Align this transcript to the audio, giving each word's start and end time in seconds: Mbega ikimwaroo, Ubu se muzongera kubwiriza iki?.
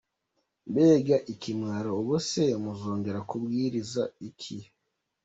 Mbega 0.71 1.15
ikimwaroo, 1.33 1.99
Ubu 2.01 2.15
se 2.29 2.43
muzongera 2.63 3.19
kubwiriza 3.29 4.03
iki?. 4.29 4.57